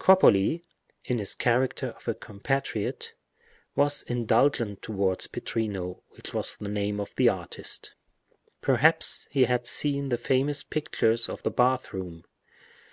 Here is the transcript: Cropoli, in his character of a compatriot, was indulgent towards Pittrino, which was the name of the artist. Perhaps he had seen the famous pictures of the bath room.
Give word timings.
Cropoli, 0.00 0.64
in 1.04 1.18
his 1.18 1.36
character 1.36 1.90
of 1.90 2.08
a 2.08 2.14
compatriot, 2.14 3.14
was 3.76 4.02
indulgent 4.02 4.82
towards 4.82 5.28
Pittrino, 5.28 6.02
which 6.16 6.34
was 6.34 6.56
the 6.56 6.68
name 6.68 6.98
of 6.98 7.14
the 7.14 7.28
artist. 7.28 7.94
Perhaps 8.60 9.28
he 9.30 9.44
had 9.44 9.64
seen 9.64 10.08
the 10.08 10.18
famous 10.18 10.64
pictures 10.64 11.28
of 11.28 11.44
the 11.44 11.52
bath 11.52 11.92
room. 11.92 12.24